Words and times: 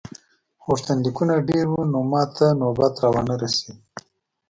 غوښتنلیکونه 0.65 1.33
ډېر 1.49 1.65
وو 1.71 1.81
نو 1.91 1.99
ماته 2.11 2.45
نوبت 2.61 2.93
را 3.03 3.09
ونه 3.15 3.35
رسیده. 3.43 3.73